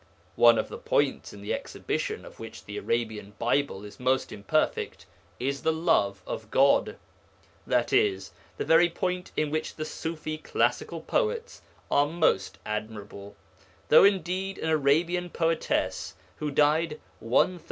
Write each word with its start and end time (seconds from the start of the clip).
One 0.35 0.57
of 0.57 0.67
the 0.69 0.79
points 0.79 1.31
in 1.31 1.43
the 1.43 1.53
exhibition 1.53 2.25
of 2.25 2.39
which 2.39 2.65
the 2.65 2.75
Arabian 2.79 3.35
Bible 3.37 3.85
is 3.85 3.99
most 3.99 4.31
imperfect 4.31 5.05
is 5.39 5.61
the 5.61 5.71
love 5.71 6.23
of 6.25 6.49
God, 6.49 6.97
i.e. 7.71 8.19
the 8.57 8.65
very 8.65 8.89
point 8.89 9.31
in 9.37 9.51
which 9.51 9.75
the 9.75 9.83
Ṣufi 9.83 10.41
classical 10.43 11.01
poets 11.01 11.61
are 11.91 12.07
most 12.07 12.57
admirable, 12.65 13.35
though 13.89 14.03
indeed 14.03 14.57
an 14.57 14.71
Arabian 14.71 15.29
poetess, 15.29 16.15
who 16.37 16.49
died 16.49 16.99
135 17.19 17.57
Hij. 17.57 17.59